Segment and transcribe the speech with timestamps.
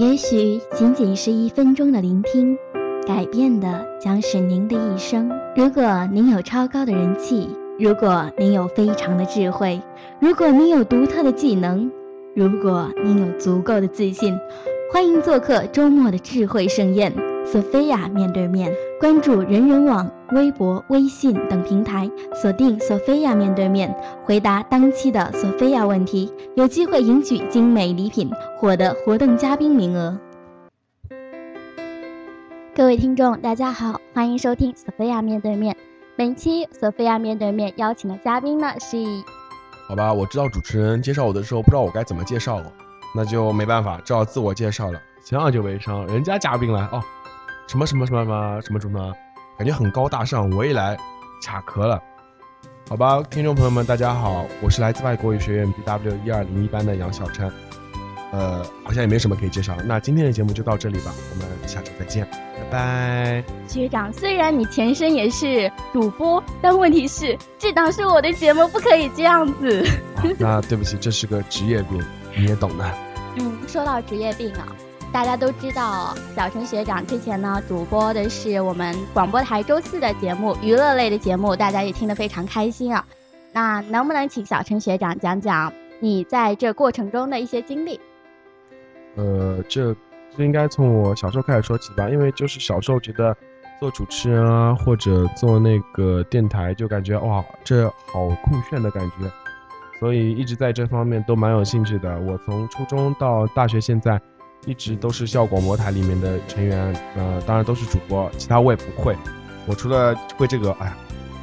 [0.00, 2.56] 也许仅仅是一分钟的聆听，
[3.06, 5.30] 改变的将是您的一生。
[5.54, 9.82] 如果您有超高的人气，如果您有非常的智慧，
[10.18, 11.92] 如果您有独特的技能，
[12.34, 14.34] 如果您有足够的自信，
[14.90, 17.12] 欢迎做客周末的智慧盛宴。
[17.50, 23.92] 索菲亚面对面，关注人人网、微博、微信等平台，锁定索菲亚面对面，
[24.24, 30.16] 回答当期的索菲亚问题，有机会赢取精美礼品，获得活动嘉宾名额。
[32.72, 35.76] 各位听众，大家好，欢迎收听索菲亚面对面。
[36.16, 38.96] 本期索菲亚面对面邀请的嘉宾呢是，
[39.88, 42.72] 好吧，我知道主持人介绍我的时候不知道我该怎么介绍我，
[43.16, 45.00] 那就没办法，只好自我介绍了。
[45.24, 47.02] 前两句微商，人家嘉宾来哦。
[47.70, 49.14] 什么什么什么什么什么什么，
[49.56, 50.50] 感觉很高大上。
[50.50, 50.96] 我一来
[51.40, 52.02] 卡壳了，
[52.88, 57.48] 好吧，听众朋友们，大家好，我是来自外国语学院 B W 一二零一班的杨小琛。
[58.32, 63.44] 呃，好像也没什么可以介绍，那今天的节目就到这里吧，我们下周再见，拜拜。
[63.68, 69.86] 学长，虽然你前身也是主播，但问题是这档是我的节目，不可以这样子。
[70.40, 72.02] 那对不起，这是个职业病，
[72.36, 72.84] 你也懂的。
[73.38, 74.66] 嗯，说到职业病啊。
[75.12, 83.04] 大家都知道，小陈学长之前呢主播的是我们广播台周四的节目，娱乐类的节目，大家也听得非常开心啊。
[83.52, 88.00] 那能不能请小陈学长讲讲你在这过程中的一些经历？
[89.16, 89.92] 呃，这
[90.36, 93.36] 这应该从我小时候开始说起吧，因为就是小时候觉得
[93.80, 99.28] 做主持人啊，或者做那个电台，就感觉哇，这好酷炫的感觉，
[99.98, 102.16] 所以一直在这方面都蛮有兴趣的。
[102.20, 104.20] 我从初中到大学，现在。
[104.66, 109.16] 一直都是校广播台里面的成员，呃，当然都是主播，其他我也不会。
[109.66, 110.96] 我除了会这个，哎呀，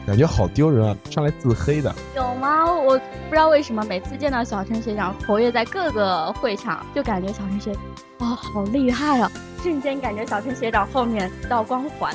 [0.06, 1.94] 感觉好丢人啊，上来自黑的。
[2.16, 2.72] 有吗？
[2.72, 7.72] 我不知道为什么每次见到小陈学长活跃在各个会场，就感觉小陈学，
[8.20, 9.32] 哇，好厉害啊！
[9.64, 12.14] 瞬间感觉小陈学长后面一道光环。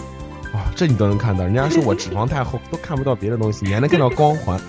[0.55, 1.45] 哇，这你都能看到？
[1.45, 4.61] 人家说我脂肪太厚，都看不到别的东西，你还能看到光环。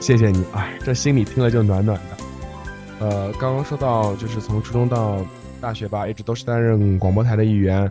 [0.00, 3.06] 谢谢你，哎，这心里听了就暖暖的。
[3.06, 5.18] 呃，刚刚说到就是从初中到。
[5.66, 7.90] 大学吧，一直都是担任广播台的一员，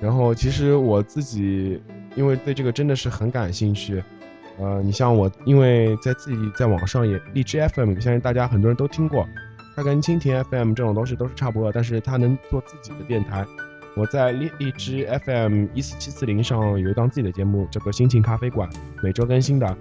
[0.00, 1.80] 然后其实我自己
[2.16, 4.02] 因为对这个真的是很感兴趣，
[4.58, 9.24] 呃，你像我，因为在自己在网上也荔枝 FM，相信大家很多人都听过，
[9.76, 13.46] 它跟蜻蜓 FM 这种东西都是差不多，但是它能做自己的电台。
[13.94, 18.68] 我在荔荔枝 FM 一四七四零上有一档自己的节目，叫做心情咖啡馆，
[19.00, 19.76] 每周更新的。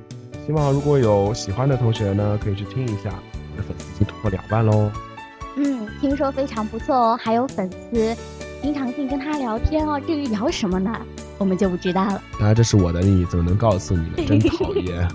[0.45, 3.11] 希望如果有喜欢的同学呢，可以去听一下，
[3.53, 4.91] 我的粉丝已经突破两万喽。
[5.55, 8.15] 嗯，听说非常不错哦，还有粉丝
[8.61, 9.99] 经常性跟他聊天哦。
[9.99, 10.95] 至于聊什么呢，
[11.37, 12.21] 我们就不知道了。
[12.39, 14.25] 当然这是我的秘密，怎么能告诉你呢？
[14.27, 15.07] 真讨厌。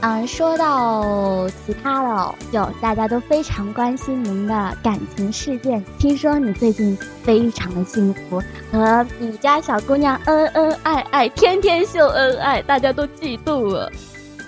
[0.00, 5.82] 嗯， 说到其他的，就大家都非常关心您的感情事件。
[5.98, 13.90] 听说你最近非常的幸福，和你家小姑娘恩恩爱爱，天天秀恩爱，大家都嫉妒了。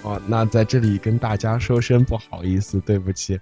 [0.03, 3.41] 哦，那在这里跟大家说声不好意思，对不起。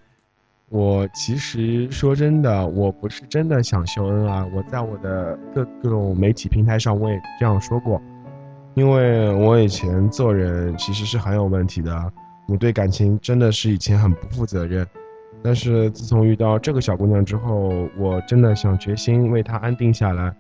[0.69, 4.43] 我其实说真的，我不是真的想秀恩爱。
[4.53, 8.03] 我在我的各各种媒体平台上，我也这样说过。
[8.75, 12.13] 因为我以前做人其实是很有问题的，
[12.49, 14.85] 我对感情真的是以前很不负责任。
[15.41, 20.35] 但是自从遇到这个小姑娘之后，我真的想决心为她安定下来。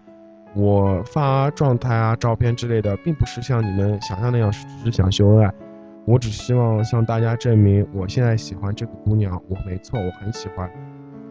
[0.56, 5.54] 我发状态啊、照片之类的，并不是像你们想象那样，只是想秀恩爱。
[6.06, 10.70] 我只希望向大家证明，我现在喜欢这个姑娘，我没错，我很喜欢。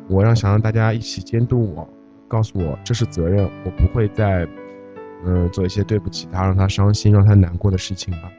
[0.10, 1.88] 我让想让大家一起监督我，
[2.28, 4.46] 告诉我这是责任，我不会再，
[5.26, 8.30] 嗯，做一些对不起她、让她伤心、让她难过的事情吧。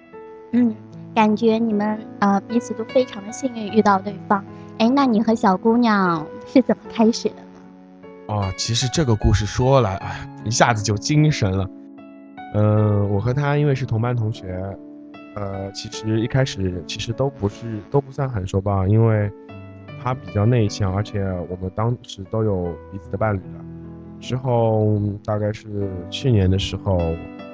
[0.53, 0.77] 嗯，
[1.15, 4.45] 感觉你们呃彼此都非常的幸运遇到对方。
[4.77, 8.35] 哎，那你和小姑娘是怎么开始的呢？
[8.35, 11.67] 啊，其实这个故事说来，哎，一下子就精神了。
[12.53, 14.79] 嗯，我和她因为是同班同学。
[15.37, 19.31] 呃，其实一开始其实都不是都不算很熟吧，因为
[20.03, 23.65] 他比较内向，而且我们当时都有彼此的伴侣了。
[24.19, 26.97] 之后大概是去年的时候，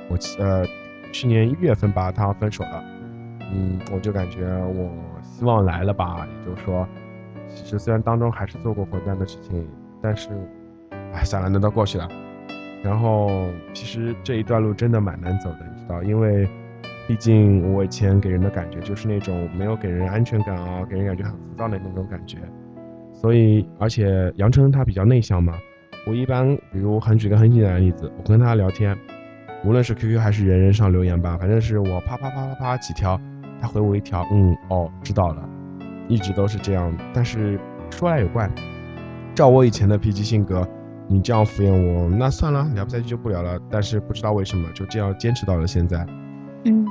[0.08, 0.64] 我呃
[1.10, 2.84] 去年一月份吧，他分手了。
[3.52, 4.88] 嗯，我就感觉我
[5.20, 6.86] 希望来了吧，也就是说，
[7.48, 9.66] 其实虽然当中还是做过混蛋的事情，
[10.00, 10.30] 但是，
[11.12, 12.08] 哎，算了，那都过去了。
[12.80, 13.28] 然后
[13.74, 16.48] 其实这一段路真的蛮难走的，你知道，因为。
[17.08, 22.38] 毕竟我以前给人的感觉就是那种没有给人安全感啊，给人感觉很浮躁的那种感觉。
[23.12, 25.54] 所以，而且杨晨他比较内向嘛，
[26.06, 28.96] 我一般比如很举个很简单的例子，我跟他聊天，
[29.64, 33.20] 无论是 QQ 还是人人上留言吧，反正是我啪啪啪啪啪几条，
[33.60, 35.48] 他回我一条，嗯，哦，知道了，
[36.08, 36.96] 一直都是这样。
[37.12, 37.58] 但是
[37.90, 38.48] 说来也怪，
[39.34, 40.66] 照我以前的脾气性格，
[41.06, 43.58] 你这样敷衍我，那算了，聊不下去就不聊了。
[43.70, 46.06] 但是不知道为什么，就这样坚持到了现在。
[46.64, 46.86] 嗯，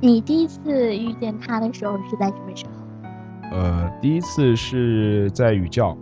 [0.00, 3.56] 你第一次遇见他的时候是在什么时候？
[3.56, 5.96] 呃，第一次是在语教，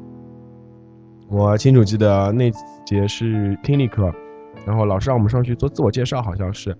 [1.29, 2.51] 我清楚记得那
[2.85, 4.13] 节是听力课，
[4.67, 6.77] 然后老师让我们上去做自我介绍，好像是，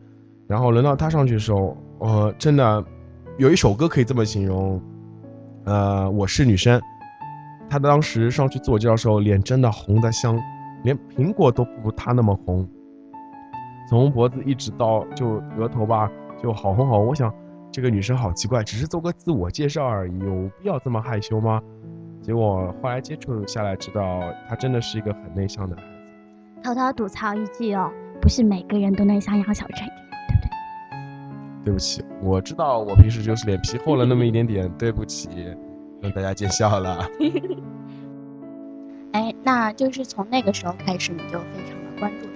[0.47, 2.85] 然后轮到他上去的时候，呃，真的
[3.39, 4.81] 有一首歌可以这么形容，
[5.65, 6.81] 呃，我是女生，
[7.69, 10.37] 他当时上去自我介绍的时候，脸真的红的像，
[10.83, 12.67] 连苹果都不如他那么红，
[13.93, 16.11] 从脖子一直到就额头吧，
[16.43, 17.31] 就好红好红，我想。
[17.71, 21.61] 这个女生好奇怪，只是做个自我介绍而已，有必要这么害羞吗？
[22.23, 25.89] 结果后来接触下来，知道她真的是一个很内向的孩子。
[26.63, 29.89] 偷偷吐槽一句哦，不是每个人都能像杨小这样，
[30.27, 30.49] 对不对？
[31.67, 35.29] 对不起，我知道我平时就是脸皮厚了那么一点点，对不起，
[36.01, 37.07] 让大家见笑了。
[39.13, 42.32] 哎，那就是从那个时候开始，你就非常的关注？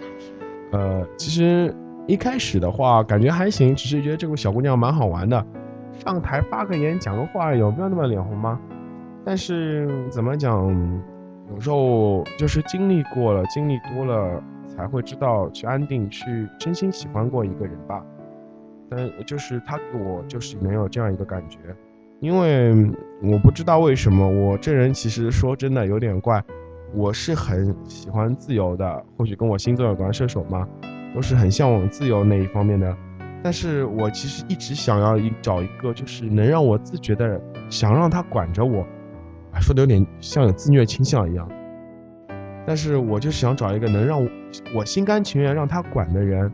[0.76, 1.75] 呃，其实。
[2.08, 5.44] 一开始的话感觉还行，只是觉得这个小姑娘蛮好玩的，
[5.93, 8.61] 上台发个言讲个话有必要那么脸红吗？
[9.25, 10.73] 但是怎么讲，
[11.52, 18.00] 有时候就是经历过了，经历多了才会知道去安定，去真心喜欢过一个人吧。
[18.88, 21.58] 但就是他给我就是没有这样一个感觉，
[22.20, 22.88] 因为
[23.20, 26.40] 我不知道为什么我这人其实说真的有点怪，
[26.94, 30.66] 我是很喜欢自由的，或许跟我星座有关，射手嘛？
[31.14, 32.96] 都是很向往自由那一方面的，
[33.42, 37.40] 但是我其实一直想要一找一个，就是能让我自觉的
[37.70, 38.86] 想让他管着我，
[39.60, 41.48] 说的有点像有自虐倾向一样，
[42.66, 44.22] 但是我就是想找一个能让
[44.74, 46.52] 我心甘情愿让他管的人。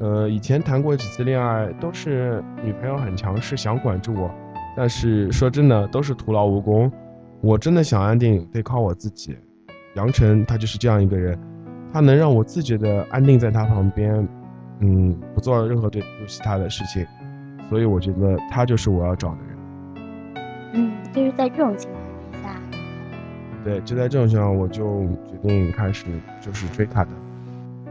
[0.00, 4.28] 呃，以前谈过几次恋爱，都是女朋友很强势，想管住我，
[4.76, 6.90] 但是说真的都是徒劳无功。
[7.40, 9.36] 我真的想安定，得靠我自己。
[9.94, 11.38] 杨晨他就是这样一个人。
[11.92, 14.26] 他能让我自觉的安定在他旁边，
[14.80, 17.06] 嗯，不做任何对不起他的事情，
[17.68, 19.56] 所以我觉得他就是我要找的人。
[20.72, 22.02] 嗯，就是在这种情况
[22.32, 22.60] 之下。
[23.62, 26.06] 对，就在这种情况，我就决定开始
[26.40, 27.10] 就是追他的，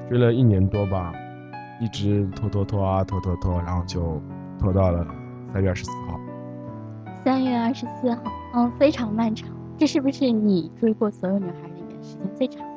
[0.09, 1.13] 追了一年多吧，
[1.79, 4.21] 一直拖拖拖啊拖拖拖，然后就
[4.59, 5.07] 拖到了
[5.53, 6.19] 三月二十四号。
[7.23, 8.21] 三月二十四号，
[8.53, 9.47] 嗯，非常漫长。
[9.77, 11.69] 这是不是你追过所有女孩
[12.03, 12.73] 时间最长的？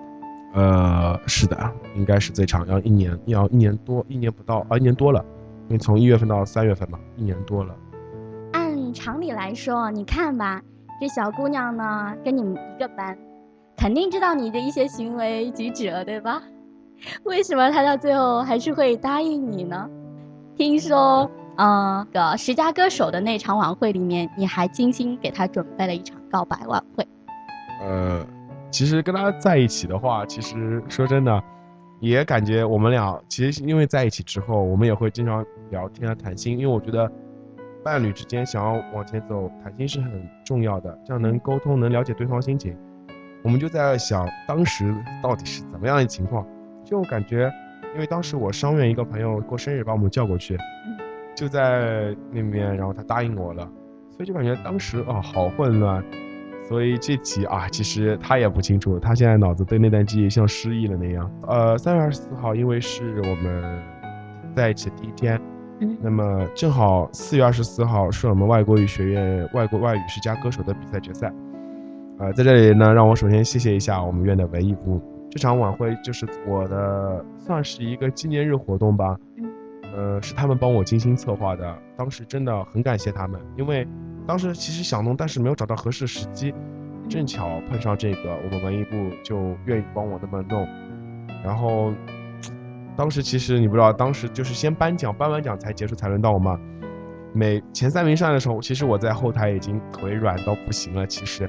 [0.54, 5.22] 呃，是的，应该是最长，要一年，要一年多，一年不到，啊，一年多了，
[5.68, 7.74] 因为从一月份到三月份嘛，一年多了。
[8.52, 10.62] 按常理来说，你看吧，
[10.98, 13.18] 这小姑娘呢，跟你们一个班，
[13.76, 16.42] 肯定知道你的一些行为举止了，对吧？
[17.24, 19.90] 为什么她到最后还是会答应你呢？
[20.56, 27.06] 听说，呃，个十佳歌手的那场晚会里面，你还精心给她准备了一场告白晚会。
[27.82, 28.26] 呃。
[28.76, 31.42] 其实跟他在一起的话，其实说真的，
[31.98, 36.58] 也感觉我们俩其实因为在一起之后，我们也会经常聊天啊谈心。
[36.58, 37.10] 因为我觉得
[37.82, 42.76] 伴侣之间想要往前走，谈心是很重要的，这样能沟通，能了解对方心情。
[43.42, 46.46] 我们就在想当时到底是怎么样的情况，
[46.84, 47.50] 就感觉
[47.94, 50.54] 因为当时我商院一个朋友过生日把我们叫过去，
[51.34, 53.66] 就在那边，然后他答应我了，
[54.10, 56.04] 所以就感觉当时啊好混乱。
[56.68, 61.30] 所以这集啊，其实他也不清楚，他现在脑子对那段记忆像失忆了那样。
[61.46, 63.80] 呃，三月二十四号，因为是我们
[64.54, 65.40] 在一起的第一天，
[65.78, 71.32] 嗯，那么正好四月二十四号是我们外国语学院外国外语十佳歌手的比赛决赛。
[72.18, 79.44] 呃，在这里呢，让我首先谢谢一下我们院的文艺部，这场晚会就是我的算是一个纪念日活动吧，嗯，
[79.94, 83.86] 呃，是他们帮我精心策划的，当时真的很感谢他们，因为。
[84.26, 86.52] 当时其实想弄，但是没有找到合适的时机，
[87.08, 90.66] 正巧碰上这个，我们文艺部就愿意帮我那么弄。
[91.44, 91.92] 然后，
[92.96, 96.58] 当时其实你不知道，当时就是先颁奖，颁完奖才结束，才轮到我嘛。
[97.32, 101.06] 每前三名上来的时候，其实我在后台已经腿软到不行了。
[101.06, 101.48] 其实，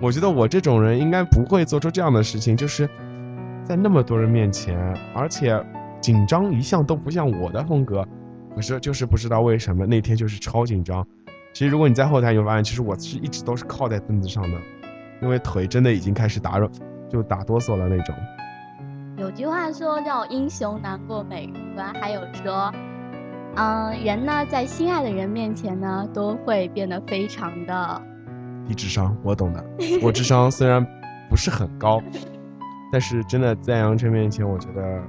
[0.00, 2.86] 我觉得我这种人应该不会做出这样的事情，就是
[3.64, 4.76] 在那么多人面前，
[5.14, 5.58] 而且
[6.00, 8.06] 紧张一向都不像我的风格。
[8.54, 11.06] 可是就是不知道为什么那天就是超紧张。
[11.52, 14.58] 其实，如果你在后台，你会发现，其实我是一直都是靠在凳子上的，
[15.20, 16.70] 因为腿真的已经开始打软，
[17.10, 18.14] 就打哆嗦了那种。
[19.18, 22.72] 有句话说叫“英雄难过美人关”，还有说，
[23.56, 28.02] 嗯，人呢在心爱的人面前呢，都会变得非常的
[28.66, 29.14] 低智商。
[29.22, 29.62] 我懂的，
[30.02, 30.84] 我智商虽然
[31.28, 32.02] 不是很高，
[32.90, 35.02] 但是真的在杨晨面前，我觉得，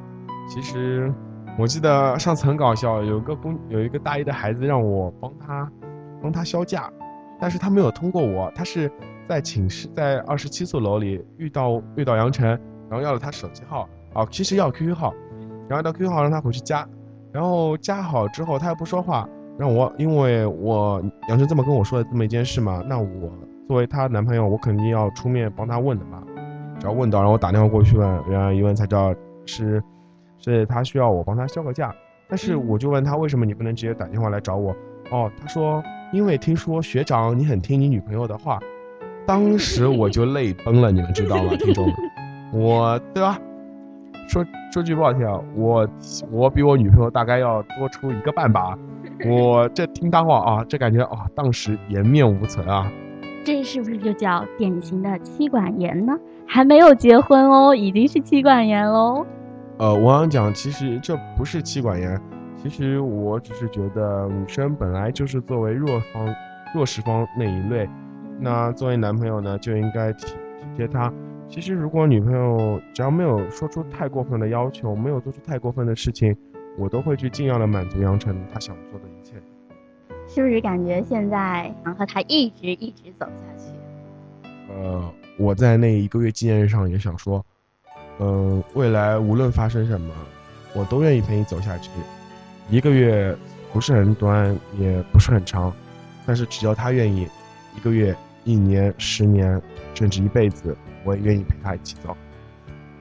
[0.50, 1.12] 其实
[1.58, 5.72] 我记得上次很搞笑，有个公有一个大一的孩子让我帮他。
[6.24, 6.90] 帮他销假，
[7.40, 8.90] 但是他没有通过我，他是
[9.28, 15.12] 在寝室，在二十七宿楼里遇到遇到杨晨，然然后要了他手机号，哦，其实要 QQ 号，
[15.68, 16.88] 然后到 QQ 号让他回去加，
[17.32, 19.28] 然后加好之后他又不说话，
[19.58, 23.32] 让我因为我杨晨这么跟我说的这么一件事嘛，那我
[23.68, 26.24] 作为她男朋友，我肯定要出面帮他问的嘛，
[26.80, 29.12] 只要问到，然后我打电话过去问，然后一问才知道
[29.48, 29.82] 是
[30.38, 31.92] 是他需要我帮他销个假，
[32.30, 34.72] 但是我就问他为什么你不能直接打电话来找我？
[35.10, 35.82] 哦，他说
[36.14, 38.60] 因为听说学长你很听你女朋友的话。
[39.26, 41.96] 当时我就泪崩了，你们知道吗，听众们？
[42.54, 43.40] 我对吧？
[44.28, 45.88] 说说句不好听啊，我
[46.30, 48.78] 我比我女朋友大概要多出一个半吧。
[49.26, 52.92] 我这听他话啊，这感觉啊，当时颜面无存啊。
[53.46, 56.18] 这是不是就叫典型的妻管严呢？
[56.46, 59.26] 还没有结婚哦，已经是妻管严喽。
[59.78, 62.20] 呃，我想讲，其实这不是妻管严，
[62.64, 66.34] 其实我只是觉得女生本来就是作为弱方、
[66.74, 67.90] 弱势方那一类。
[68.40, 71.12] 那作为男朋友呢，就应该体体贴她。
[71.50, 76.34] 其实，如果女朋友只要没有说出太过分的要求，没有做出太过分的事情，
[76.78, 79.34] 我都会去尽量的满足杨晨他想做的一切。
[80.26, 84.50] 是不是感觉现在想和他一直一直走下去？
[84.74, 87.46] 呃，我在那一个月纪念日上也想说，
[88.20, 90.14] 嗯，未来无论发生什么，
[90.74, 91.92] 我都愿意陪你走下去。
[92.70, 93.36] 一个月
[93.72, 95.72] 不是很短，也不是很长，
[96.26, 97.28] 但是只要他愿意。
[97.76, 99.60] 一个月、一年、十年，
[99.96, 102.16] 甚至一辈子，我也愿意陪他一起走。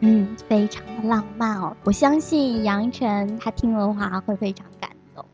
[0.00, 1.76] 嗯，非常的浪漫哦！
[1.84, 5.24] 我相信杨晨他听了话会非常感动。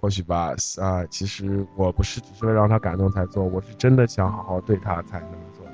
[0.00, 5.72] 或许吧，啊，其实我不是只是为了让他感动才做，我是真的想好好对他才那么做的。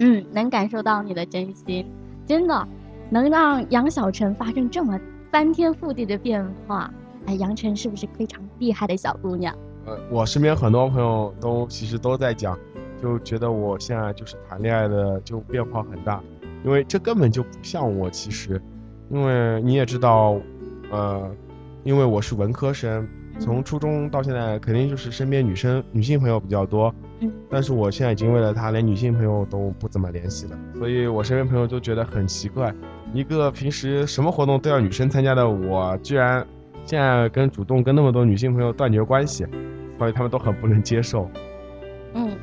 [0.00, 1.90] 嗯，能感受到你的真心，
[2.26, 2.68] 真的
[3.08, 6.92] 能让杨晓晨发生这么翻天覆地的变化。
[7.26, 9.56] 哎，杨晨是不是非常厉害的小姑娘？
[9.86, 12.58] 呃，我身边很多朋友都其实都在讲，
[13.00, 16.22] 就觉得我现在就是谈恋爱的就变化很大，
[16.64, 18.08] 因为这根本就不像我。
[18.10, 18.60] 其实，
[19.08, 20.36] 因为你也知道，
[20.90, 21.30] 呃，
[21.84, 26.94] 因为我是文科生，从初中到现在肯定就是身边女生女性朋友比较多。
[27.20, 27.32] 嗯。
[27.50, 32.72] 但是我现在已经为了他连女性朋友都不怎么联系了，所以我身边朋友都觉得很奇怪，
[33.12, 36.46] 一个平时什么活动都要女生参加的我，居然
[36.84, 39.46] 现在跟主动跟那么多女性朋友断绝关系。
[39.98, 41.30] 所以他们都很不能接受。
[42.14, 42.36] 嗯，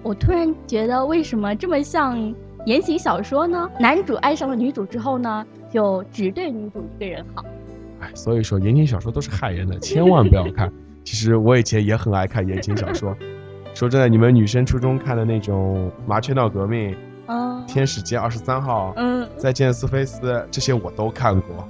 [0.00, 2.32] 我突然觉得为什么这么像
[2.66, 3.68] 言情小说呢？
[3.80, 7.44] 男主爱上了女主之后呢，就只对女主一个人好。
[7.98, 10.72] 哎，所以说言情小说都是害人的，千万不要看。
[11.02, 13.12] 其实我以前也很爱看言情小说。
[13.74, 16.92] 说真的，你们女生初中看的那种《麻雀闹革命》、
[17.26, 21.68] 嗯，《天使街二十三号》、嗯，《再见苏菲斯》这些我都看过。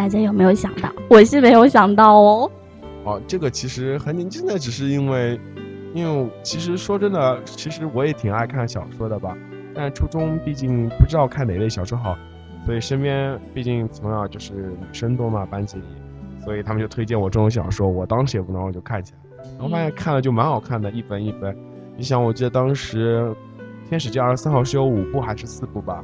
[0.00, 0.90] 大家有没有想到？
[1.10, 2.50] 我是没有想到哦。
[3.04, 5.38] 哦，这个其实很简单的，只是因为，
[5.92, 9.36] 因为其实说真的，其实我也挺爱看小说的吧。
[9.74, 12.16] 但初中毕竟不知道看哪类小说好，
[12.64, 15.84] 所以身边毕竟从小就是女生多嘛，班级里，
[16.42, 17.86] 所以他们就推荐我这种小说。
[17.86, 21.54] 我当时也不能，我就看起来，然后发现看了就蛮好看的，一本一本。
[21.98, 23.20] 你想，我记得当时
[23.90, 26.02] 《天使街二十三号》是有五部还是四部吧？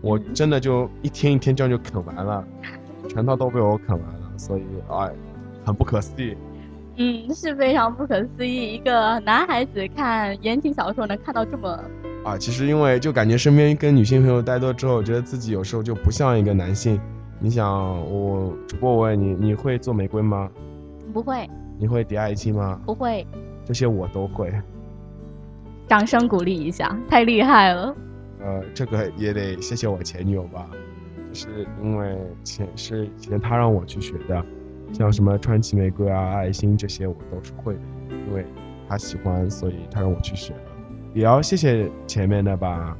[0.00, 2.42] 我真的就一天一天这样就啃完了，
[3.08, 5.10] 全套都被我啃完了，所以哎。
[5.66, 6.36] 很不可思议，
[6.96, 8.74] 嗯，是非常不可思议。
[8.74, 11.80] 一个男孩子看言情小说能看到这么
[12.22, 17.00] 啊，其实因为就感觉身边跟女性朋友待多之后，觉得自己有时候就不像一个男性。
[17.40, 20.50] 你想，我主播我问你，你会做玫瑰吗？
[21.14, 21.48] 不会。
[21.78, 22.78] 你会叠爱心吗？
[22.84, 23.26] 不会。
[23.64, 24.52] 这些我都会。
[25.88, 27.96] 掌声鼓励一下，太厉害了。
[28.42, 30.76] 呃，这个也得谢谢我前女友吧，就
[31.34, 34.44] 是因为前是以前他让我去学的。
[34.92, 38.46] 像什么川崎玫瑰啊、爱心这些我都是会的，因为
[38.88, 40.54] 他喜欢，所以他让我去学。
[41.12, 42.96] 也要谢谢前面的吧。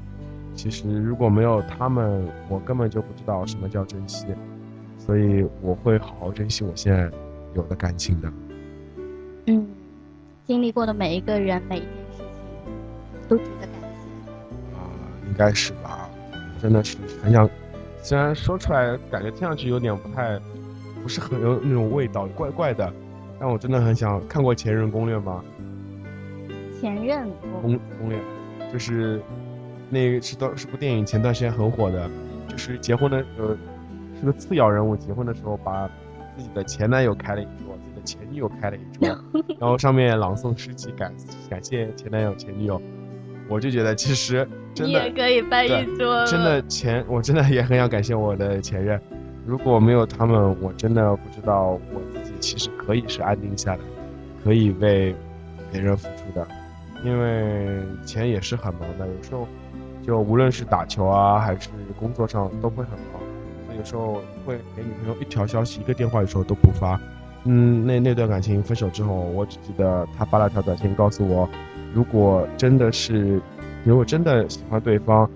[0.55, 4.27] 其实如果没有他们，我根本就不知道什么叫珍惜，
[4.99, 7.11] 所以我会好好珍惜我现在
[7.55, 8.33] 有的感情的。
[9.47, 9.67] 嗯，
[10.47, 14.77] 经历过的每一个人、每一件事情，都值得感谢。
[14.77, 14.79] 啊，
[15.29, 16.09] 应该是吧。
[16.61, 17.49] 真的是很想，
[18.05, 20.39] 虽然说出来感觉听上去有点不太。
[21.03, 22.91] 不是很有那种味道，怪怪的。
[23.39, 25.45] 但我真的很想看过《前任攻略》吗？
[26.81, 27.29] 前任
[27.61, 28.19] 攻攻略，
[28.73, 29.21] 就是
[29.91, 32.11] 那是都是部电影，前段时间很火的，
[32.49, 33.55] 就是结婚的呃
[34.19, 35.87] 是个次要人物，结婚的时候把
[36.39, 39.07] 自己的前男友开了一桌，自己的前女友开了一桌，
[39.61, 41.13] 然后上面朗诵诗集感
[41.51, 42.81] 感谢前男友前女友。
[43.49, 49.01] 我就觉得其实真的也可以办一桌，真的前我真的也很想感谢我的前任。
[49.47, 53.81] 如果没有他们，我真的不知道我自己其实可以是安定下来，
[54.43, 55.15] 可以为
[55.71, 56.47] 别人付出的，
[57.05, 59.07] 因为前也是很忙的。
[59.07, 59.47] 有时候
[60.03, 63.21] 就无论是打球啊，还是工作上都会很忙，
[63.67, 66.99] 所以有时候会给女朋友一条消息、一个电话，有时候都不发。
[67.45, 71.47] 嗯，那那段感情分手之后，我只记得他发了条短信告诉我，
[71.95, 73.41] 如果真的是，
[73.85, 75.31] 如果真的喜欢对方，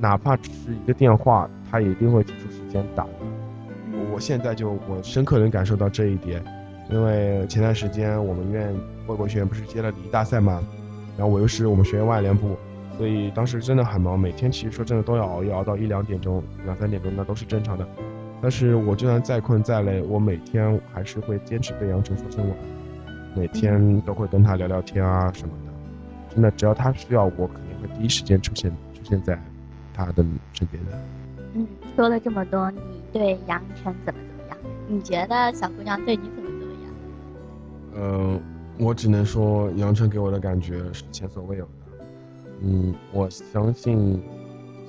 [0.00, 3.06] 哪怕只是一个电话，他一定会挤出时间打。
[4.12, 6.42] 我现在就我深刻能感受到这一点，
[6.90, 8.74] 因为前段时间我们院
[9.06, 10.60] 外国学院不是接了礼仪大赛嘛，
[11.16, 12.56] 然后我又是我们学院外联部。
[12.98, 17.86] 所以当时真的很忙，每天其实说真的都要熬夜，熬到一两点钟、两三点钟，那都是正常的。
[18.42, 22.56] 但是我就算再困再累，我每天还是会坚持对杨晨说声晚
[23.06, 25.71] 安，每天都会跟他聊聊天啊什么的。
[26.32, 29.38] 真的，只要他需要我，肯定会第一时间出现出现在
[29.92, 30.92] 他的身边的。
[31.54, 32.80] 嗯，说了这么多，你
[33.12, 34.58] 对杨晨怎么怎么样？
[34.88, 36.94] 你觉得小姑娘对你怎么怎么样？
[37.96, 38.40] 嗯，
[38.78, 41.70] 我只能说杨晨给我的感觉是前所未有的。
[42.62, 44.22] 嗯，我相信，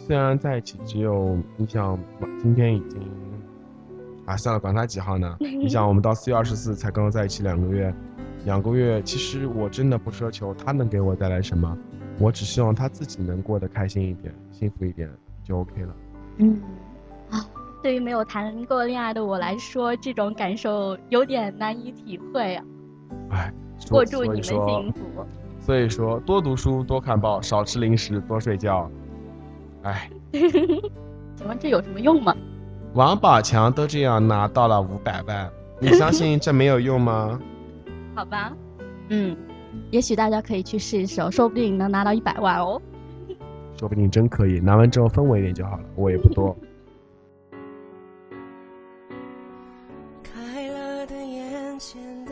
[0.07, 1.99] 虽然在一起只有你想，
[2.41, 3.01] 今天已经，
[4.25, 5.35] 啊，算了，管他几号呢？
[5.41, 7.93] 你想，我们到四月二十四才刚刚在一起两个月，
[8.45, 11.77] 两个月，其实我真的不奢求他能给我带来什么，
[12.19, 15.09] 我只希望他自己能过得开心一点，幸福一点
[15.43, 15.95] 就 OK 了。
[16.37, 16.61] 嗯，
[17.29, 17.45] 啊，
[17.81, 22.65] 对于没有谈过恋爱的我来说，这种感受有点难以体会啊。
[23.29, 25.25] 哎，祝你们幸福。
[25.61, 28.91] 所以说，多读书，多看报，少吃零食，多睡觉。
[29.83, 32.35] 哎， 请问这有什么用吗？
[32.93, 37.39] 王宝强都这样拿到了五百万，你相信这没有用吗？
[38.15, 38.55] 好吧，
[39.09, 39.35] 嗯，
[39.91, 42.81] 也许大家可以去试一试哦，说不定能拿到一百万哦。
[43.77, 46.55] 说不定真可以，拿完之后分我一点就好了，我也不多。
[50.23, 52.22] 开了的眼前。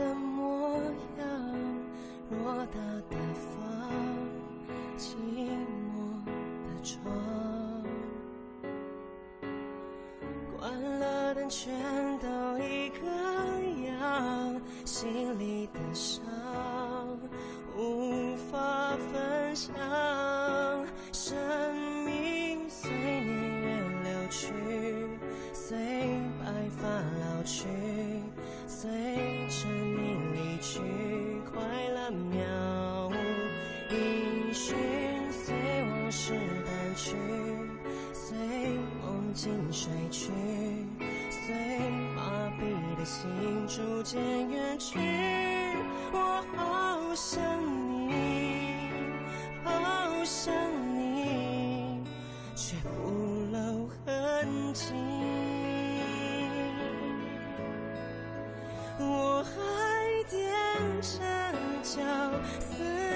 [43.04, 44.98] 心逐渐远去
[46.12, 47.42] 我好想
[47.90, 48.88] 你
[49.64, 49.72] 好
[50.24, 50.54] 想
[50.96, 52.00] 你
[52.54, 53.10] 却不
[53.50, 54.94] 露痕迹
[59.00, 59.50] 我还
[60.30, 60.38] 踮
[61.00, 62.00] 着脚
[62.60, 63.11] 思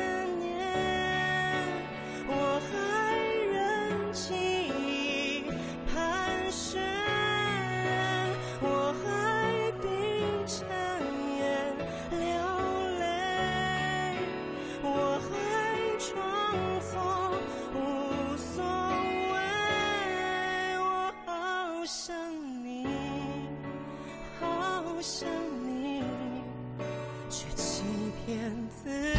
[28.37, 29.16] 天子。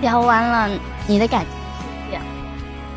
[0.00, 2.20] 聊完了你的感情世界，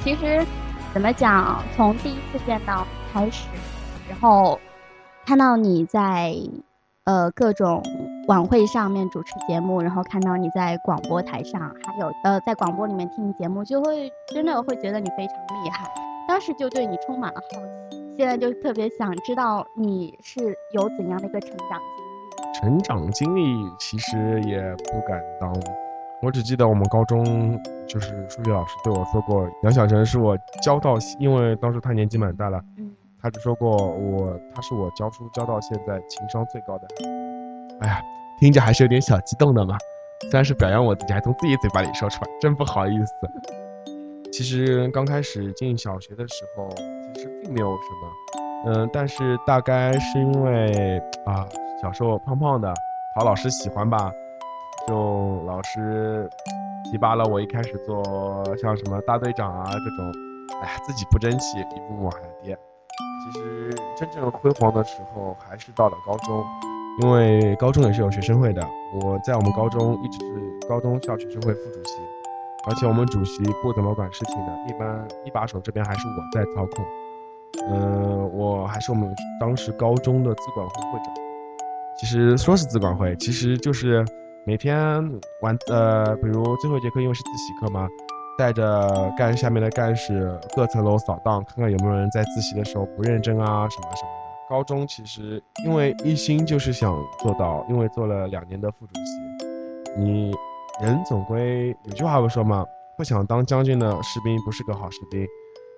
[0.01, 0.45] 其实
[0.93, 1.61] 怎么讲？
[1.75, 3.47] 从第一次见到开始，
[4.09, 4.57] 然后
[5.25, 6.33] 看到你在
[7.03, 7.83] 呃各种
[8.29, 15.85] 晚会上面主持节目，然后看到你在广播台上，还有呃在广播里面听节目，就会真的会觉得你非常厉害。
[16.25, 17.59] 当时就对你充满了好
[17.91, 21.81] 奇，现在就特别想知道你是有怎样的一个成长
[22.53, 22.79] 经历。
[22.79, 25.53] 成长经历其实也不敢当。
[26.23, 32.89] 我只记得我们高中就是数学老师对我说过，杨晓晨是我教到，因为当时他年纪蛮大了，嗯，
[33.21, 36.87] 他只说过我，他是我教书教到现在情商最高的。
[37.81, 38.01] 哎呀，
[38.39, 39.77] 听着还是有点小激动的嘛。
[40.21, 43.13] 虽然是表扬我自己，还从自己嘴巴里说出来，真不好意思。
[44.31, 46.69] 其实刚开始进小学的时候，
[47.13, 51.45] 其实并没有什么，嗯，但是大概是因为啊，
[51.81, 52.73] 小时候胖胖的，
[53.13, 54.09] 讨老师喜欢吧。
[54.87, 56.29] 就老师
[56.91, 60.11] 提拔了我，一开始做像什么大队长啊这种，
[60.61, 62.57] 哎，自己不争气，一步步往下跌。
[63.23, 66.43] 其实真正辉煌的时候还是到了高中，
[67.01, 68.61] 因为高中也是有学生会的。
[69.01, 71.95] 我在我们高中一直是高中校学生会副主席，
[72.67, 76.85] 而且我们主席不怎么管事情的，一般一把手这边还是我在操控。
[77.69, 81.13] 嗯，我还是我们当时高中的资管会会长。
[81.97, 84.05] 其实说是资管会，其实就是。
[84.45, 84.75] 每天
[85.41, 87.87] 晚呃，比如最后一节课，因为是自习课嘛，
[88.37, 94.49] 带着干下面的干事各层楼扫荡，看看有没有人在自习的时候不认真啊什么什么的。
[94.49, 100.35] 高中其实因为一心就是想做到，因为做了两年的副主席，你
[100.81, 102.65] 人总归有句话不说嘛，
[102.97, 105.25] 不想当将军的士兵不是个好士兵，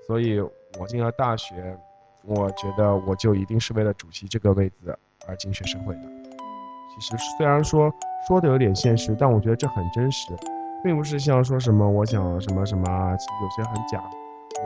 [0.07, 0.39] 所以
[0.79, 1.77] 我进了大学，
[2.23, 4.97] 我觉得我就一定是为了主席这个位子
[5.27, 6.14] 而进学生会的。
[6.99, 7.93] 其实虽然说。
[8.27, 10.35] 说的有点现实，但我觉得这很真实，
[10.83, 14.03] 并不是像说什么我想什么什么，其实有些很假。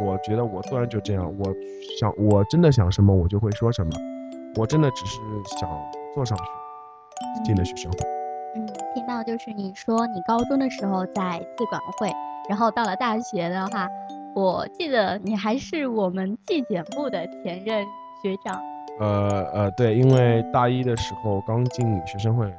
[0.02, 1.54] 我觉得我做人就这样，我
[2.00, 3.92] 想我真的想什么，我就会说什么。
[4.56, 5.18] 我真的只是
[5.60, 5.70] 想
[6.16, 7.98] 做上去，进了学生会。
[8.56, 12.10] 嗯，听到就是你说你高中的时候在自管会，
[12.48, 13.90] 然后到了大学的话，
[14.34, 17.86] 我记得你还是我们纪检部的前任
[18.24, 18.58] 学长。
[19.00, 22.54] 呃呃，对，因为大一的时候刚进学生会。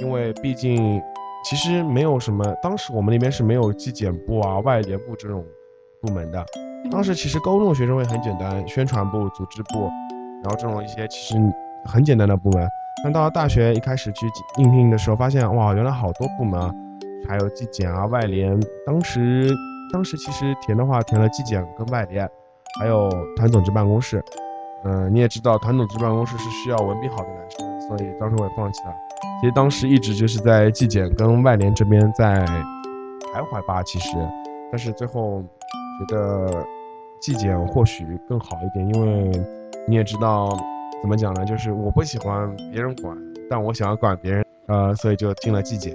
[0.00, 1.02] 因为毕竟，
[1.44, 5.44] 其实没有什么，当时我们那边是没有纪检部啊、外联部这种
[6.00, 6.44] 部门的。
[6.90, 9.90] 当时其实高中的学生会很简单，宣传部、组织部，
[10.42, 11.38] 然后这种一些其实
[11.84, 12.66] 很简单的部门。
[13.04, 16.74] 但到了大学一开始去应聘的时候，发现哇，原来好多部门啊，
[17.28, 18.58] 还有纪检啊、外联。
[18.86, 19.46] 当时
[19.92, 22.28] 当时其实填的话，填了纪检跟外联，
[22.80, 24.24] 还有团总支办公室。
[24.84, 28.94] 嗯，你也知道，团总支办公室是需要文笔好的男生，所以当时我也放弃了。
[29.40, 32.44] 其实当时一直就是在纪检跟外联这边在
[33.34, 34.16] 徘徊吧，其实，
[34.70, 35.42] 但是最后
[35.98, 36.64] 觉得
[37.20, 39.30] 纪检或许更好一点，因为
[39.86, 40.48] 你也知道
[41.00, 43.16] 怎么讲呢，就是我不喜欢别人管，
[43.48, 45.94] 但我想要管别人，呃，所以就进了纪检。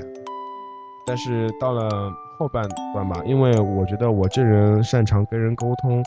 [1.06, 1.90] 但是到了
[2.38, 6.04] 后半段吧，因为我觉得我这人擅长跟人沟通，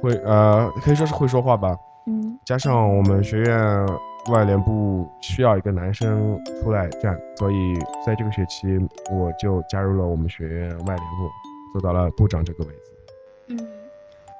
[0.00, 1.76] 会呃可以说是会说话吧，
[2.44, 3.86] 加上我们学院。
[4.30, 7.74] 外联部需要一个男生出来站，所以
[8.06, 8.78] 在这个学期
[9.10, 11.28] 我就加入了我们学院外联部，
[11.72, 12.80] 做到了部长这个位置。
[13.48, 13.58] 嗯，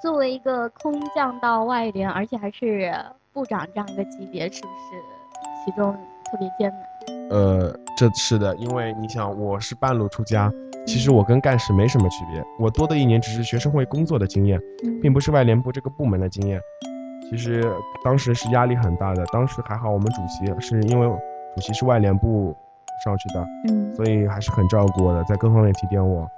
[0.00, 2.94] 作为一个空降到外联，而且还是
[3.33, 5.92] 部长这样一个级别，是不是其中
[6.31, 7.28] 特别艰难？
[7.31, 10.48] 呃，这是的，因为你想，我是半路出家，
[10.87, 14.62] 其实我跟干事没什么区别，我多的一年只是学生会工作的经验，
[15.02, 16.61] 并不是外联部这个部门的经验。
[17.33, 17.64] 其实
[18.05, 21.09] 当时是压力很大的，当时还好我们主席是因为
[21.55, 22.55] 主席是外联部
[23.03, 26.29] 上去的，嗯，所以还是很照顾我的，在各方面提点我。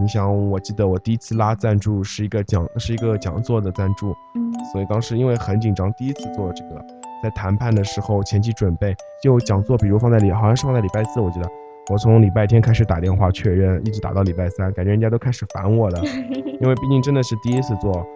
[0.00, 6.82] 你想，我记得我第一次拉赞助是一个讲是一个讲座的赞助，嗯，所以当时因为很紧张，第一次做这个，
[7.22, 11.48] 在谈判的时候前期准备，就讲座比如放在礼，好像是放在礼拜四，我记得
[11.90, 16.00] 我从礼拜天开始打电话确认，一直打到礼拜三，感觉人家都开始烦我了，
[16.58, 18.06] 因为毕竟真的是第一次做。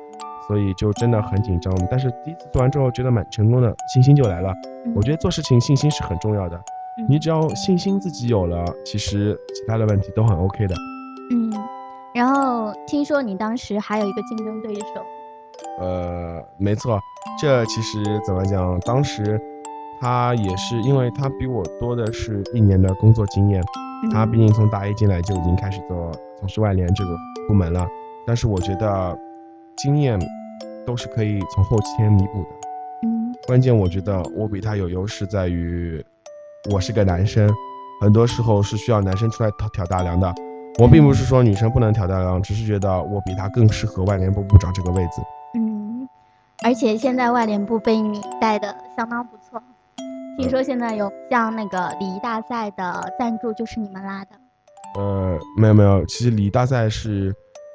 [0.48, 1.72] 所以就真的很紧张。
[1.90, 4.52] 但是第一次做完之后，觉得蛮成功的，信心就来了。
[4.94, 6.60] 我觉得做事情信心是很重要的，
[7.08, 10.74] 你只要信心自己有了，其实其他的问题都很 OK 的。
[11.30, 11.52] 嗯，
[12.14, 14.84] 然后听说你当时还有一个竞争对手。
[15.78, 16.98] 呃，没错，
[17.40, 18.78] 这其实怎么讲？
[18.80, 19.40] 当时
[20.00, 23.62] 他也是，因为他比我多的是一年的工作经验，
[24.10, 27.86] 他毕竟从大一进来就已经开始做从事外联这个部门了。
[28.26, 29.16] 但是我觉得
[29.82, 30.16] 经验
[30.86, 32.48] 都是可以从后期弥补的。
[33.02, 36.04] 嗯，关键我觉得我比他有优势在于，
[36.70, 37.52] 我是个男生，
[38.00, 40.32] 很多时候是需要男生出来挑挑大梁的。
[40.78, 45.20] 我并不是说女生不能挑大梁，只是觉得我比他更适合外联部部长这个位置。
[45.54, 46.08] 嗯
[46.64, 49.60] 而且现在外联部被你带的相当不错，
[50.38, 54.30] 听说现在有像那个礼仪大赛的赞助就是你们拉的。
[54.96, 57.34] 呃，没有没有，其实礼仪大赛是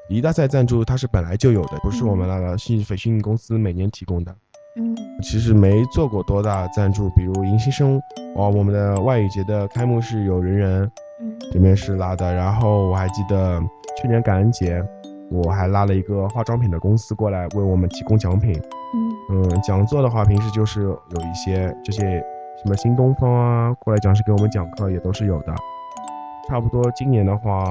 [0.09, 4.33] 礼仪大赛赞助，它是本来就有的，不是我们拉的，是翡翠公司每年提供的。
[4.77, 8.01] 嗯，其实没做过多大赞助，比如迎新生
[8.35, 10.91] 哦，我们的外语节的开幕式有人人，
[11.21, 13.61] 嗯，这边是拉的，然后我还记得
[14.01, 14.83] 去年感恩节。
[15.29, 18.53] 我还拉了一个化妆品的公司过来为我们提供奖品。
[19.29, 22.23] 嗯嗯，讲座的话，平时就是有一些这些
[22.63, 25.53] 什么新东方啊过来讲师给我们讲课也都是有的。
[26.47, 27.69] 差不多今年的话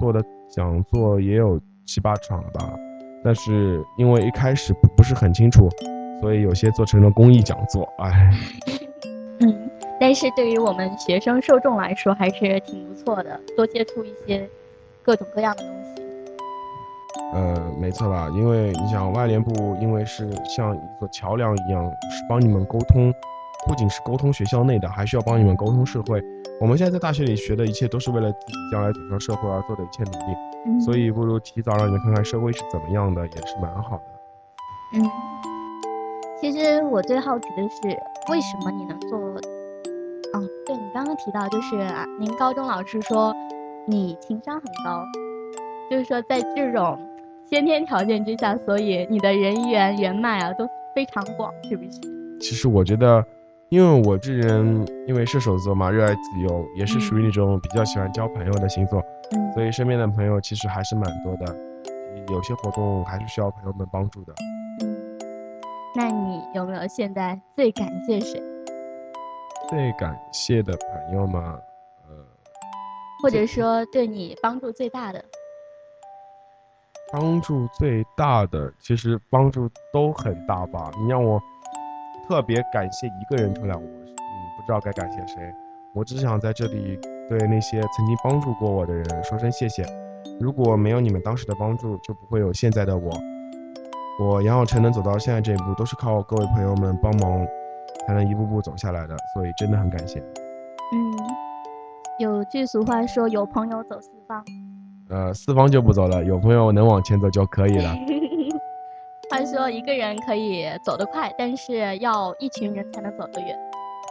[0.00, 2.74] 做的讲座也有七八场了吧，
[3.22, 5.68] 但是因为一开始不不是很清楚，
[6.20, 7.88] 所以有些做成了公益讲座。
[7.98, 8.30] 哎，
[9.40, 14.48] 嗯，但是对于我们学生受众来说还是挺不错的，多接触一些
[15.02, 16.02] 各种各样的东西。
[17.32, 18.30] 呃，没错吧？
[18.34, 23.12] 因为你想外联部，因为是像一座桥梁一样，是帮你们沟通，
[23.66, 26.22] 不仅是沟通学校内的，还需要帮你们沟通社会。
[26.60, 30.80] 我们现在在大学里学的一切，都是为了自己将来走向社会而做的一切努力。
[30.80, 34.04] 所以不如提早让你们看看社会是怎么样的，也是蛮好的。
[34.94, 35.10] 嗯，
[36.40, 37.88] 其实我最好奇的是，
[38.30, 39.18] 为什么你能做？
[39.18, 43.34] 哦，对你刚刚提到，就是啊您高中老师说
[43.86, 45.04] 你情商很高，
[45.90, 46.98] 就是说在这种。
[47.48, 52.00] 先天条件之下，所以你的人缘人脉啊都非常广，是不是？
[52.40, 53.24] 其实我觉得，
[53.68, 59.02] 因为我这人因为射手座嘛，热爱自由，也是属于那种比较喜欢交朋友的星座，
[59.32, 61.56] 嗯，所以身边的朋友其实还是蛮多的。
[62.28, 64.32] 有些活动还是需要朋友们帮助的。
[64.82, 65.18] 嗯，
[65.96, 68.40] 那你有没有现在最感谢谁？
[69.68, 71.58] 最感谢的朋友吗？
[72.08, 72.14] 呃，
[73.20, 75.24] 或者说对你帮助最大的？
[77.12, 80.90] 帮助最大的，其实帮助都很大吧。
[81.00, 81.40] 你让我
[82.28, 85.54] 特别感谢一个人出来，我嗯不知道该感谢谁。
[85.94, 89.86] 我只想在这里对那些曾经帮助过我的人说声谢谢。
[90.40, 93.10] 如果没有你们当时的帮助，就不会有现在的我。
[94.18, 97.46] 我杨晓晨能走到现在这一步，都是靠各位朋友们帮忙，
[98.06, 99.16] 才能一步步走下来的。
[99.32, 100.20] 所以真的很感谢。
[100.20, 101.12] 嗯，
[102.18, 104.44] 有句俗话说：“有朋友走四方。”
[105.08, 107.94] 呃，四方就不走了，有朋友能往前走就可以了。
[109.36, 113.54] 他说一个人可以走得快，但是要一群人才能走得远。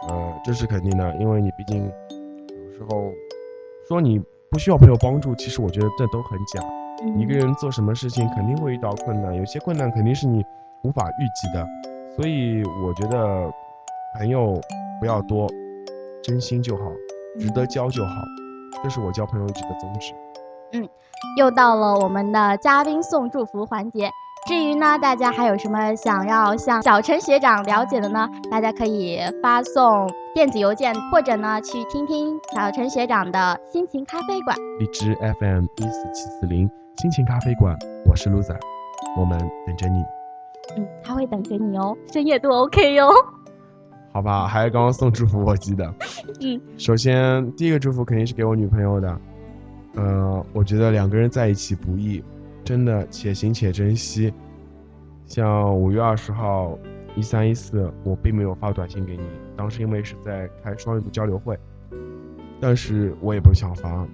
[0.08, 3.10] 呃，这是肯定的，因为你毕竟有时候
[3.88, 6.62] 说你不需要朋友帮助，其实我觉得这都很假。
[7.18, 10.44] 一个人做什么事情肯定会遇到困难，有些困难肯定是你
[10.84, 11.66] 无法预计的，
[12.14, 13.52] 所以我觉得
[14.16, 14.60] 朋友
[15.00, 15.48] 不要多，
[16.22, 16.84] 真心就好，
[17.40, 18.14] 值得交就好，
[18.80, 20.14] 这是我交朋友一直的宗旨。
[20.72, 20.88] 嗯，
[21.36, 24.08] 又到了我们的嘉宾送祝福环节。
[24.46, 28.28] 至于呢，大家还有什么想要向小陈学长了解的呢？
[28.48, 34.56] 大家可以发送电子邮件，或者呢去听听小陈学长的心情咖啡馆。
[34.78, 37.76] 荔枝 FM 一四七四零心情咖啡馆，
[38.08, 38.56] 我是 loser，
[39.18, 40.04] 我们等着你。
[40.76, 43.10] 嗯，他会等着你哦，深夜都 OK 哟。
[44.14, 45.92] 好吧，还是刚刚送祝福，我记得。
[46.40, 49.18] 嗯，首先第一个祝福肯定是给我女朋友的。
[49.96, 52.22] 呃，我觉得两个人在一起不易，
[52.66, 54.34] 真的且行且珍惜。
[55.24, 56.76] 像五月二十号，
[57.14, 59.22] 一三一四，我并没有发短信给你，
[59.56, 61.56] 当时因为是在开双语部交流会，
[62.60, 64.04] 但是我也不想发，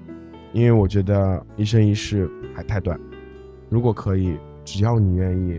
[0.53, 3.01] 因为我觉得一生一世还太短，
[3.71, 4.37] 如果可以，
[4.67, 5.59] 只要你愿意，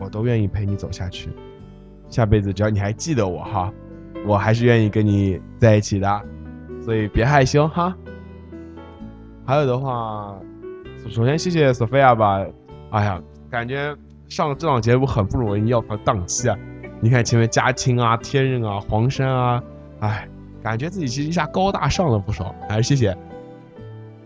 [0.00, 1.30] 我都愿意陪你走下去。
[2.08, 3.72] 下辈子只要你还记得我哈，
[4.26, 6.24] 我还是愿意跟你在一起的，
[6.82, 7.96] 所以别害羞哈。
[9.46, 10.38] 还有的话，
[11.08, 12.44] 首先谢谢索菲亚吧。
[12.90, 13.94] 哎呀，感觉
[14.28, 16.56] 上这档节目很不容易，要扛档期啊。
[17.00, 19.62] 你看前面嘉庆啊、天任啊、黄山啊，
[20.00, 20.28] 哎，
[20.62, 22.54] 感觉自己其实一下高大上了不少。
[22.68, 23.16] 还是谢谢。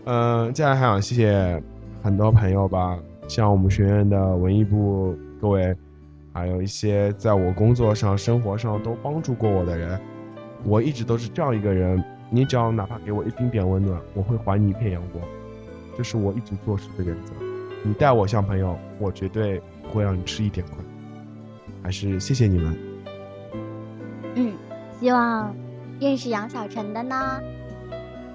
[0.05, 1.61] 嗯，接下来还想谢谢
[2.01, 5.75] 很多朋友吧，像我们学院的文艺部各位，
[6.33, 9.99] 还有一些在我工作上、生活上都帮助过我的人，
[10.65, 12.03] 我一直都是这样一个人。
[12.29, 15.23] 你只要哪怕给我一丁点温暖，我会还你一片阳光，
[15.97, 17.33] 这是我一直做事的原则。
[17.83, 20.77] 你待我像朋友，我绝对不会让你吃一点亏。
[21.81, 22.77] 还是谢谢你们。
[24.35, 24.53] 嗯，
[24.99, 25.53] 希望
[25.99, 27.41] 认识杨小晨的呢，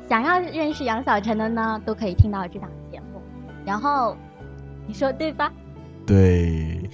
[0.08, 3.22] 想要认识杨小晨的呢，都可以听到这档节目。
[3.64, 4.16] 然后，
[4.86, 5.52] 你说对吧？
[6.06, 6.88] 对。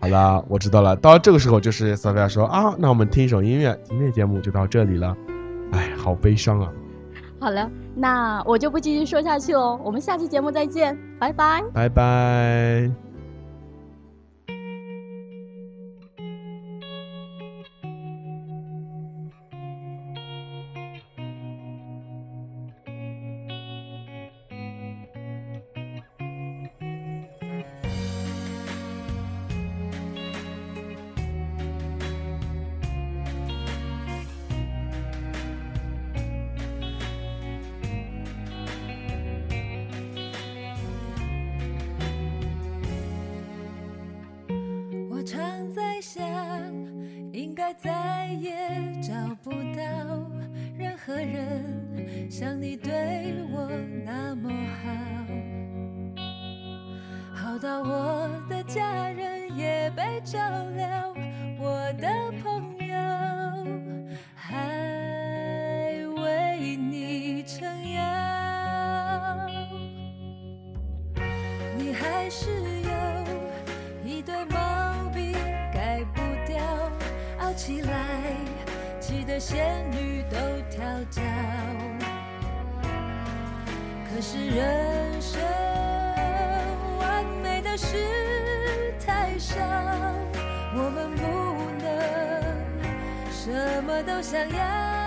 [0.00, 0.94] 好了，我知道了。
[0.94, 5.16] 到这个时候，就是索菲亚说啊，那我们听一首音乐，今天的节目就到这里了。
[5.72, 6.72] 哎，好悲伤啊。
[7.40, 9.80] 好了，那我就不继续说下去喽。
[9.84, 11.62] 我们下期节目再见，拜拜。
[11.72, 13.07] 拜拜。
[77.58, 77.90] 起来
[79.00, 80.38] 气得仙女都
[80.70, 81.20] 跳脚。
[84.08, 85.42] 可是人生
[87.00, 87.96] 完美的事
[89.04, 89.56] 太少，
[90.72, 91.22] 我们不
[91.82, 91.90] 能
[93.32, 94.97] 什么都想要。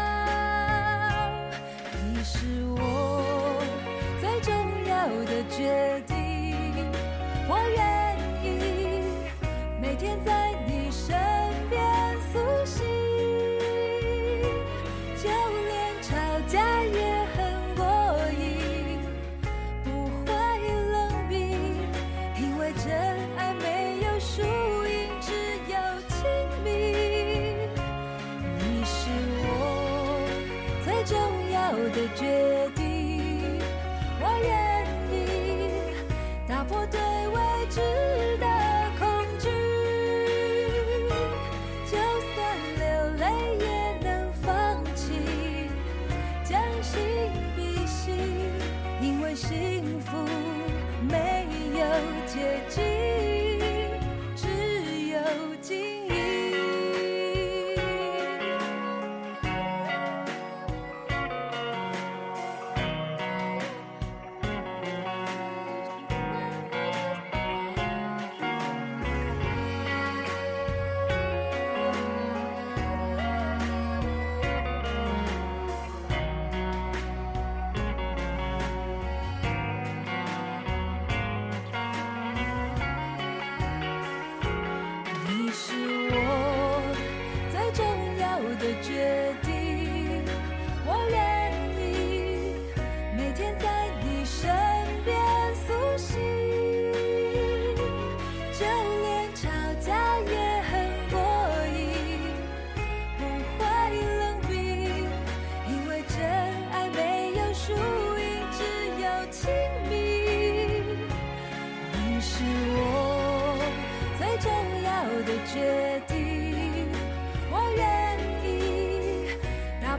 [49.42, 50.16] 幸福
[51.10, 51.84] 没有
[52.28, 53.21] 捷径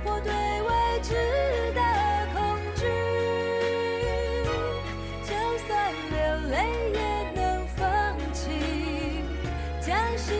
[0.05, 1.15] 我对未知
[1.75, 1.81] 的
[2.35, 2.37] 恐
[2.77, 2.83] 惧，
[5.25, 5.31] 就
[5.67, 5.71] 算
[6.11, 6.17] 流
[6.51, 6.55] 泪
[6.93, 7.01] 也
[7.41, 7.41] 能
[7.77, 7.81] 放
[8.33, 8.41] 弃，
[9.81, 10.31] 将心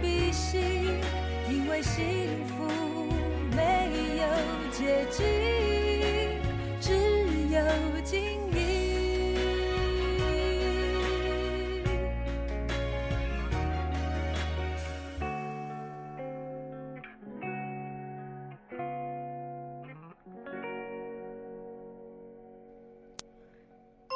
[0.00, 1.00] 比心，
[1.48, 2.64] 因为幸福
[3.54, 3.58] 没
[4.18, 4.24] 有
[4.70, 5.59] 捷径。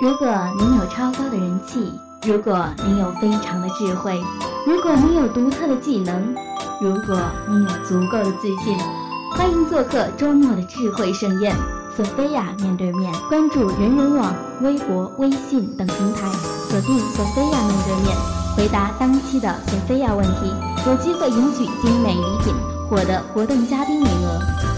[0.05, 0.29] 如果
[0.59, 1.91] 您有超高的人气，
[2.27, 4.23] 如果您有非常的智慧，
[4.67, 6.35] 如果您有独特的技能，
[6.79, 8.77] 如果您有足够的自信，
[9.31, 11.57] 欢迎做客周末的智慧盛宴。
[11.97, 16.29] 索菲亚面对面，关注人人网、微博、微信等平台，
[16.69, 18.15] 锁定索菲亚面对面。
[18.59, 20.53] 回答当期的索菲亚问题，
[20.87, 22.53] 有机会赢取精美礼品，
[22.91, 24.74] 获得活动嘉宾名额。